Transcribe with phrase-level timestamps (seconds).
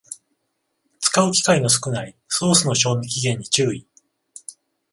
[0.99, 3.85] 使う機会の少ないソースの賞味期限に注意